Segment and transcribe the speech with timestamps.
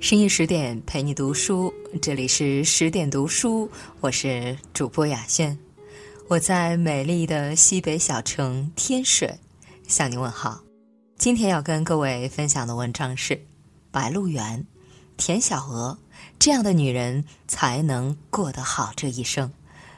[0.00, 3.68] 深夜十点陪你读书，这里是十点读书，
[4.00, 5.58] 我是主播雅轩，
[6.28, 9.36] 我在美丽的西北小城天水
[9.88, 10.62] 向你问好。
[11.16, 13.34] 今天要跟各位分享的文章是
[13.90, 14.60] 《白鹿原》，
[15.16, 15.98] 田小娥
[16.38, 19.52] 这样的女人才能过得好这一生。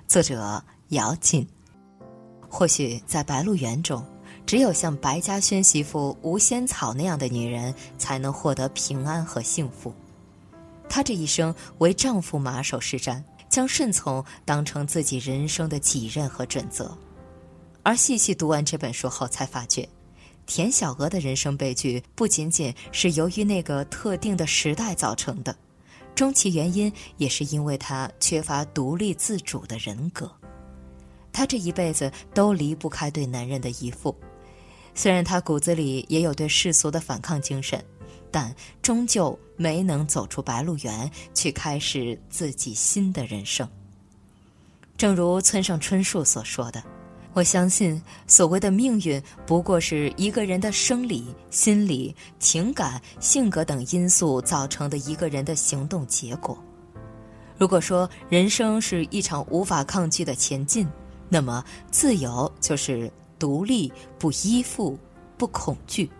[0.08, 1.46] 作者姚锦。
[2.48, 4.02] 或许在《白鹿原》中。
[4.50, 9.94] 只有像白嘉轩媳妇吴仙草那样的女人，才能获得平安和幸福。
[10.88, 16.98] 她这一生为丈夫马首是瞻，将顺从当成自己人生的己任和准则。
[17.84, 19.88] 而细细读完这本书后，才发觉，
[20.46, 25.54] 田小娥的人生悲剧不仅仅是由于那个特定的时代造成的，
[26.12, 30.28] 终其原因也是因为她缺乏独立自主的人格。
[31.30, 34.12] 她这一辈子都离不开对男人的依附。
[34.94, 37.82] 虽然他骨子里也有对世俗的反抗精神，
[38.30, 43.68] 但终究没能走出白鹿原，去开始自己新的人生。
[44.96, 46.82] 正如村上春树所说的
[47.32, 56.62] ：“我相信，所谓的命运，不过是一个人的生理、心理、情感、性格等因素造成的一个人的行动结果。
[57.56, 60.86] 如果说人生是一场无法抗拒的前进，
[61.28, 63.10] 那么自由就是。”
[63.40, 64.98] 独立不依附，
[65.38, 66.10] 不恐惧，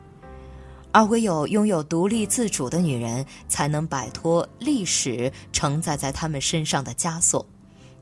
[0.91, 7.47] 而唯有拥有独立自主的女人，才能摆脱历史承载在她们身上的枷锁，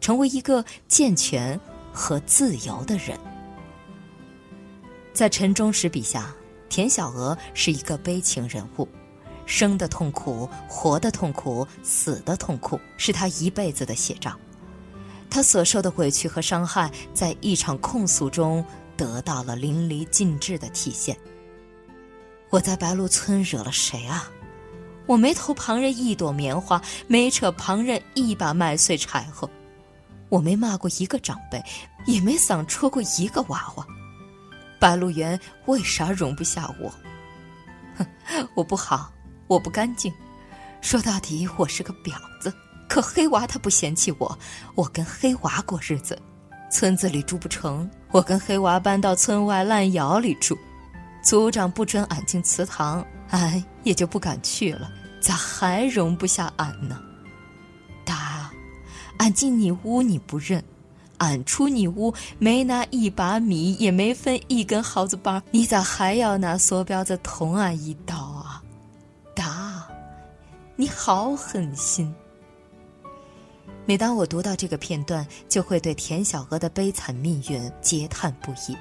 [0.01, 1.59] 成为一个健全
[1.93, 3.19] 和自由的人。
[5.13, 6.33] 在陈忠实笔下，
[6.69, 8.87] 田小娥是一个悲情人物，
[9.47, 14.33] 生的痛苦，活的痛苦，死的痛苦，是她一辈子的写照。
[15.29, 18.65] 她所受的委屈和伤害，在一场控诉中。
[18.99, 21.17] 得到了淋漓尽致的体现。
[22.51, 24.29] 我在白鹿村惹了谁啊？
[25.07, 29.49] 我没偷旁人一朵棉花，没扯旁人一把麦穗柴禾，
[30.29, 31.63] 我没骂过一个长辈，
[32.07, 33.87] 也没嗓戳过一个娃娃。
[34.79, 36.93] 白鹿原为啥容不下我？
[37.97, 38.07] 哼，
[38.55, 39.11] 我不好，
[39.47, 40.13] 我不干净，
[40.81, 42.53] 说到底我是个婊子。
[42.89, 44.39] 可黑娃他不嫌弃我，
[44.75, 46.21] 我跟黑娃过日子。
[46.71, 50.57] 村子里住不成，我跟黑娃搬到村外烂窑里住。
[51.23, 54.91] 族长不准俺进祠堂，俺也就不敢去了。
[55.21, 56.99] 咋还容不下俺呢？
[58.05, 58.51] 答，
[59.19, 60.63] 俺进你屋你不认，
[61.19, 68.63] 俺出你屋没拿一把米，也没分一根蒿子棒，你咋还要拿梭镖子捅俺一刀啊？
[69.35, 69.87] 答，
[70.77, 72.15] 你好狠心。
[73.89, 78.77] 每当我读到这个片段，就会对田小娥的悲惨命运嗟叹不已。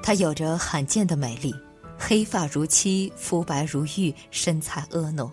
[0.00, 1.52] 她有着罕见的美丽，
[1.98, 5.28] 黑发如漆，肤白如玉，身材婀娜。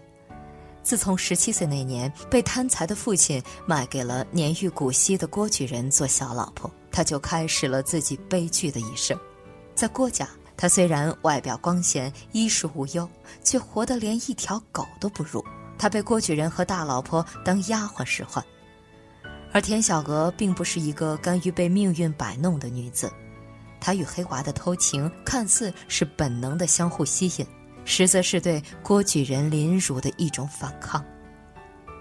[0.81, 9.16] 自从十七岁那年被贪财的父亲卖给了年逾古稀的郭举人做小老婆，她就开始了自己悲剧的一生。
[9.75, 13.07] 在郭家，她虽然外表光鲜，衣食无忧，
[13.44, 15.46] 却活得连一条狗都不如。
[15.78, 18.44] 她被郭举人和大老婆当丫鬟使唤。
[19.53, 23.09] 而田小娥并不是一个甘于被命运摆弄的女子，
[23.80, 27.46] 她与黑娃的偷情看似是本能的相互吸引，
[27.86, 31.06] 实则是对郭举人凌辱的一种反抗。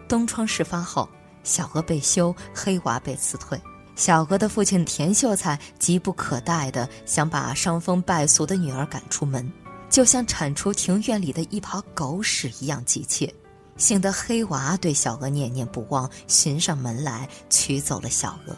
[0.09, 1.07] 东窗事发后，
[1.45, 3.61] 小娥被休，黑娃被辞退。
[3.97, 9.53] 小娥的父亲田秀才急不可待地想把伤风败俗的女儿赶出门，
[9.91, 13.33] 就像铲除庭院里的一泡狗屎一样急切。
[13.77, 18.57] 幸得黑娃对小娥念念不忘，寻上门来娶走了小娥。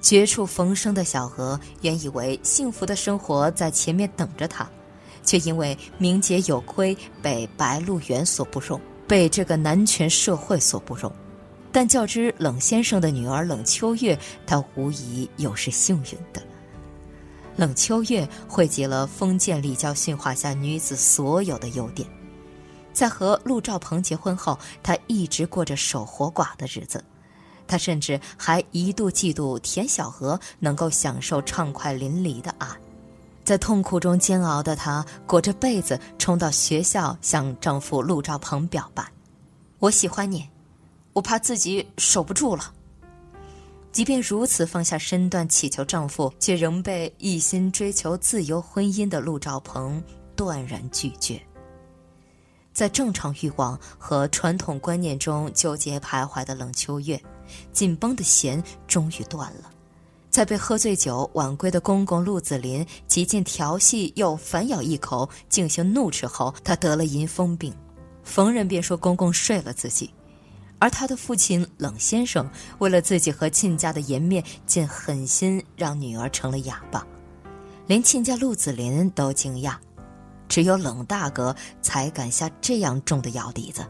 [0.00, 4.68] 绝处逢生的小娥原以为幸福的生活在前面等着她，
[5.24, 11.12] 却因为名节有亏，被白鹿原所不容，被这个男权社会所不容。
[11.72, 16.40] 但较之冷先生的女儿冷秋月，她无疑又是幸运的。
[17.56, 22.08] 冷秋月汇集了封建礼教驯化下女子所有的优点。
[22.98, 27.04] 在和陆兆鹏结婚后，他一直过着守活寡的日子。
[27.64, 32.66] 他甚至还一度嫉妒田小娥能够享受畅快淋漓的爱。
[33.44, 39.06] 在痛苦中煎熬的她，裹着被子冲到学校向丈夫陆兆鹏表白
[39.78, 40.48] ：“我喜欢你，
[41.12, 42.74] 我怕自己守不住了。”
[43.92, 50.02] 即便如此放下身段祈求丈夫，却仍被一心追求自由婚姻的陆兆鹏
[50.34, 51.40] 断然拒绝。
[52.78, 57.20] 在正常欲望和传统观念中纠结徘徊的冷秋月，
[57.72, 59.68] 紧绷的弦终于断了。
[60.30, 67.74] 在被喝醉酒晚归的公公陆子霖极尽调戏又反咬一口，进行怒斥后，他得了银风病，
[68.22, 70.14] 逢人便说公公睡了自己。
[70.78, 72.48] 而他的父亲冷先生
[72.78, 77.04] 为了自己和亲家的颜面，竟狠心让女儿成了哑巴，
[77.88, 79.74] 连亲家陆子霖都惊讶，
[80.48, 83.86] 只有冷大哥才敢下这样重的药底子。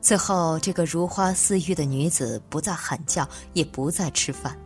[0.00, 4.58] 最后，这个如花似玉的女子不再喊叫，也不再吃饭，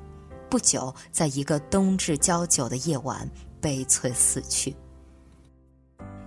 [0.49, 3.29] 不久，在一个冬至交酒的夜晚，
[3.61, 4.75] 悲催死去。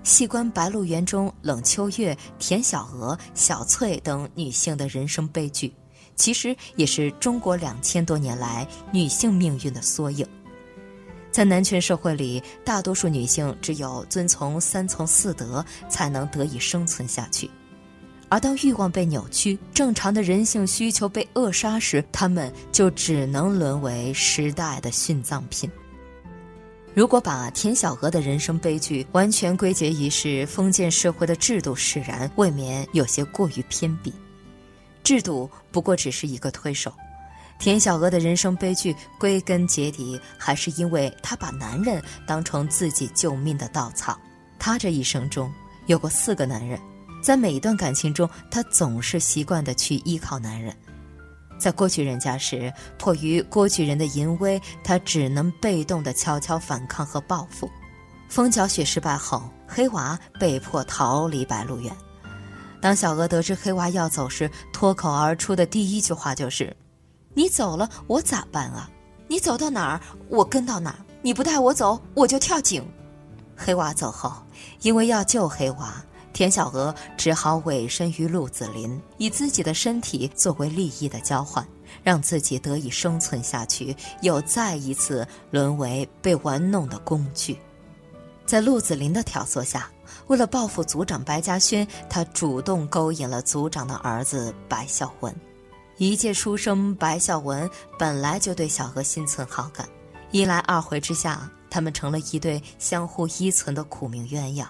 [0.03, 5.73] 细观《白鹿原》中冷秋月、田小娥、小翠等女性的人生悲剧，
[6.15, 10.27] 其实也是中国两千多年来女性命运的缩影。
[11.31, 17.49] 在男权社会里，大多数女性只有遵从三从四德，才能得以生存下去。
[18.29, 25.69] 而当欲望被扭曲，正常的人性需求被扼杀时，她们就只能沦为时代的殉葬品。
[26.93, 34.11] 如果把田小娥的人生悲剧完全归结于是封建社会的制度使然，未免有些过于偏僻。
[35.03, 36.91] 制度不过只是一个推手，
[37.59, 44.17] 田小娥的人生悲剧归根结底还是因为她把男人当成自己救命的稻草。
[44.59, 45.51] 她这一生中
[45.87, 46.79] 有过四个男人，
[47.21, 50.75] 在每一段感情中，她总是习惯的去依靠男人。
[51.59, 57.67] 在郭举人家时，迫于郭举人的淫威，他只能被动的悄悄反抗和报复。
[58.29, 61.91] 风搅雪失败后，黑娃被迫逃离白鹿原。
[62.79, 66.75] 当小娥得知黑娃要走时，脱口而出的第一句话就是
[67.37, 68.89] ：“你走了，我咋办啊？
[69.27, 70.97] 你走到哪儿，我跟到哪儿。
[71.21, 72.83] 你不带我走，我就跳井。”
[73.55, 74.33] 黑娃走后，
[74.81, 76.03] 因为要救黑娃。
[76.33, 81.63] 田小娥只好委身于陆子霖，以自己的身体作为利益的交换，
[82.03, 87.59] 让自己得以生存下去，又再一次沦为被玩弄的工具。
[88.47, 89.87] 在陆子霖的挑唆下，
[90.25, 95.31] 为了报复族长白嘉轩，他主动勾引了族长的儿子白孝文。
[95.97, 97.67] 一介书生白孝文
[97.97, 99.89] 本来就对小娥心存好感，
[100.29, 104.67] 一来二回之下，他们成了一对相互依存的苦命鸳鸯。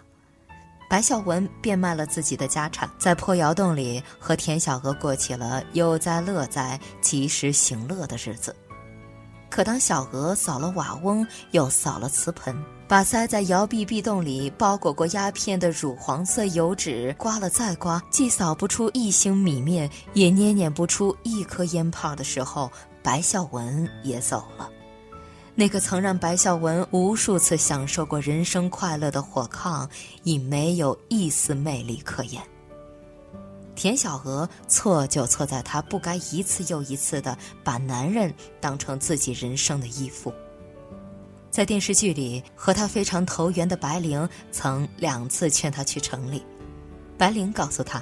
[0.89, 8.55] 白孝文变卖了自己的家产，在破窑洞里和田小娥过起了悠哉乐哉、及时行乐的日子。
[9.49, 12.55] 可当小娥扫了瓦瓮，又扫了瓷盆，
[12.87, 22.71] 把塞在窑壁壁洞里包裹过鸦片的乳黄色油纸刮了再刮，既扫不出一星米面，也捏捻不出一颗烟泡的时候，
[23.03, 24.69] 白孝文也走了。
[25.53, 29.85] 那个曾让白孝文无数次享受过人生快乐的火炕，
[30.23, 32.41] 已没有一丝魅力可言。
[33.75, 40.33] 田小娥错就错在她不该一次又一次的把男人当成自己人生的依附。
[41.57, 46.45] 在电视剧里，和他非常投缘的白灵曾两次劝他去城里，
[47.17, 47.99] 白灵告诉他，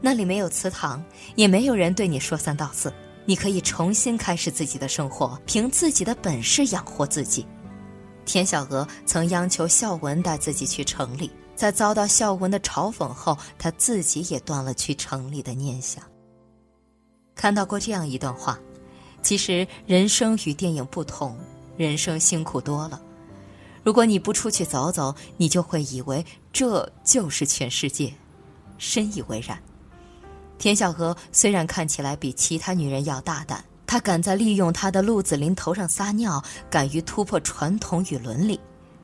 [0.00, 1.04] 那里没有祠堂，
[1.34, 2.94] 也没有人对你说三道四。
[3.24, 7.44] 你可以重新开始自己的生活，凭自己的本事养活自己。
[8.24, 16.00] 田小娥曾央求孝文带自己去城里，在遭到孝文的嘲讽后，她自己也断了去城里的念想。
[17.34, 18.56] 看到过这样一段话：
[19.20, 21.36] 其实人生与电影不同，
[21.78, 23.00] 人生辛苦多了。
[23.82, 28.12] 如果你不出去走走，你就会以为这就是全世界，
[28.76, 29.58] 深以为然。
[30.58, 38.60] 田小娥虽然看起来比其他女人要大胆，她敢在利用她的陆子霖头上撒尿，敢于突破传统与伦理，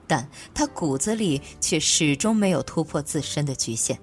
[0.06, 3.96] 但她骨子里却始终没有突破自身的局限，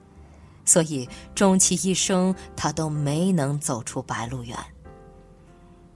[0.64, 4.58] 所以终其一生，她都没能走出白鹿原。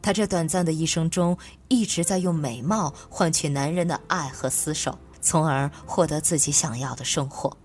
[0.05, 1.35] 她这短暂的一生中，
[1.67, 7.57] 一直在用美貌换取男人的爱和厮守，从而获得自己想要的生活。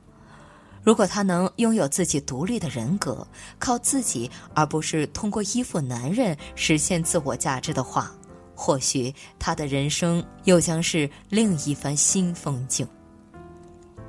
[0.83, 3.29] 如果她能拥有自己独立的人格，
[3.59, 8.11] 靠自己而不是通过依附男人实现自我价值的话，
[8.55, 12.89] 或许她的人生又将是另一番新风景。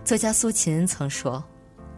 [0.06, 1.44] 作家苏秦曾说：“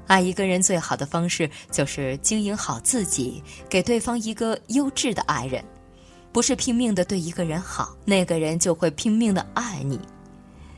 [0.09, 5.63] 爱一个人最好的方式就是经营好自己，给对方一个优质的爱人，
[6.33, 9.99] 不是拼命的对一个人好，那个人就会拼命的爱你。”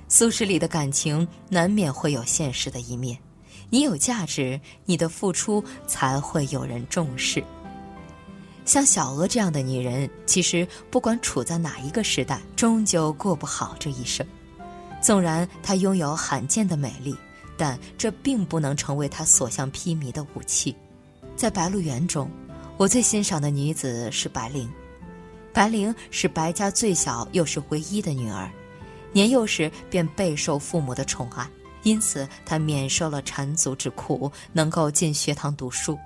[0.08, 3.18] 苏轼里的感情难免会有现实的一面。
[3.72, 7.44] 你有价值，你的付出才会有人重视。
[8.66, 14.26] 像小娥这样的女人，其实不管处在哪一个时代，终究过不好这一生。
[15.02, 17.16] 纵然她拥有罕见的美丽，
[17.58, 20.76] 但这并不能成为她所向披靡的武器。
[21.36, 22.30] 在《白鹿原》中，
[22.78, 24.70] 我最欣赏的女子是白灵。
[25.56, 28.52] 白灵是白家最小又是唯一的女儿，
[29.14, 31.48] 年幼时便备受父母的宠爱。
[31.84, 35.98] 因此她免受了缠足之苦，能够进学堂读书。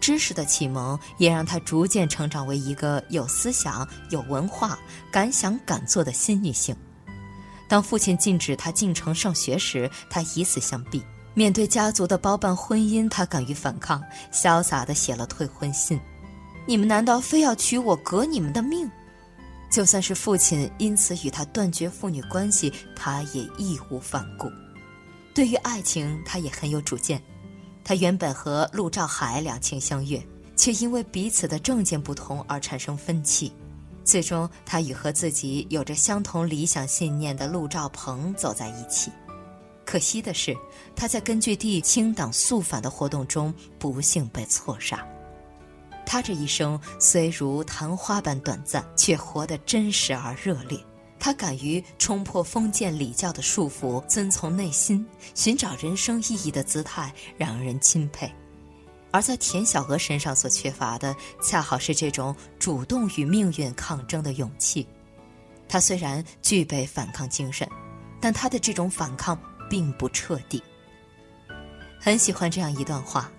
[0.00, 4.76] 知识的启蒙也让她逐渐成长为一个有思想、有文化、
[5.12, 6.74] 敢想敢做的新女性。
[7.68, 11.00] 当父亲禁止她进城上学时，她以死相逼。
[11.34, 16.00] 面对家族的包办婚姻，她敢于反抗，潇洒地写了退婚信。
[16.66, 18.90] 你们难道非要娶我革你们的命？
[19.70, 24.50] 就算是父亲因此与他断绝父女关系，他也义无反顾。
[25.34, 27.22] 对于爱情，他也很有主见。
[27.84, 30.20] 他原本和陆兆海两情相悦，
[30.56, 33.52] 却因为彼此的政见不同而产生分歧。
[34.02, 39.12] 最终，他与和自己有着相同理想信念的陆兆鹏走在一起。
[39.84, 40.56] 可惜的是，
[40.96, 45.06] 他在根据地清党肃反的活动中不幸被错杀。
[46.06, 50.78] 他这一生虽如昙花般短暂，却活得真实而热烈。
[51.18, 58.32] 他敢于冲破封建礼教的束缚，遵从内心，寻找人生意义的姿态让人钦佩。
[59.10, 64.86] 而在田小娥身上所缺乏的，恰好是这种主动与命运抗争的勇气。
[65.68, 67.66] 他虽然具备反抗精神，
[68.20, 69.36] 但他的这种反抗
[69.70, 70.62] 并不彻底。
[71.98, 73.32] 很喜欢这样一段话：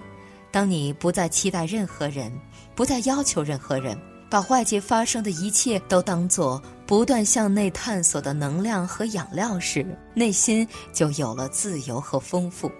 [0.57, 2.33] 当你不再期待任何人，
[2.73, 3.95] 不再要求任何人。
[4.27, 9.85] 把外界发生的一切都当作不断向内探索的能量和养料时，
[10.15, 12.71] 内心就有了自由和丰富。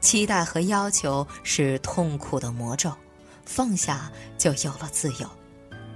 [0.00, 2.92] 期待和要求是痛苦的魔咒，
[3.44, 5.28] 放下就有了自由。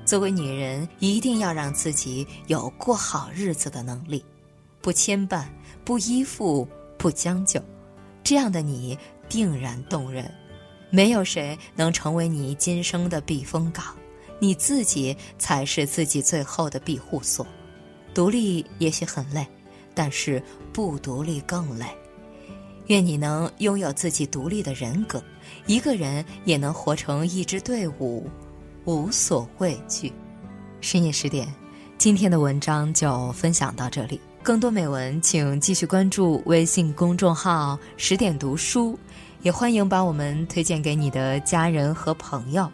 [0.05, 4.25] 作为女人，一定要让自己有过好日子的能力，
[4.81, 5.45] 不牵绊，
[5.85, 6.67] 不依附，
[6.99, 7.63] 不将就。
[8.25, 10.29] 这样的你定然动人，
[10.91, 13.85] 没有谁能成为你今生的避风港。
[14.41, 17.47] 你自己才是自己最后的庇护所。
[18.15, 19.47] 独立也许很累，
[19.95, 20.43] 但是
[20.73, 21.87] 不独立更累。
[22.87, 25.23] 愿你能拥有自己独立的人格，
[25.67, 28.31] 一个人也能活成一支队伍，
[28.85, 30.13] 无所畏惧。
[30.81, 31.53] 深夜十点，
[31.99, 34.21] 今天的文章就分享到这里。
[34.43, 38.99] 更多美文，请继续关注微信公众号“十点读书”，
[39.43, 42.71] 也欢迎把我们推荐给你的家人和朋友。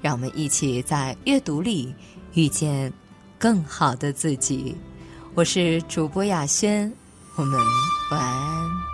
[0.00, 1.94] 让我们一起在阅读里
[2.34, 2.92] 遇见
[3.38, 4.76] 更好的自己。
[5.34, 6.92] 我是主播雅轩，
[7.36, 7.58] 我们
[8.10, 8.93] 晚安。